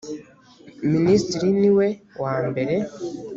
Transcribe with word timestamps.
minisitiri 0.91 1.49
niwe 1.59 1.87
wambere 2.21 2.75